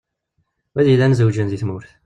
Wid 0.79 0.87
yellan 0.93 1.13
zewjen 1.21 1.47
deg 1.53 1.59
tmurt. 1.63 1.91